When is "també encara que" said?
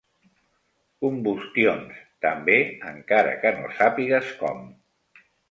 2.27-3.53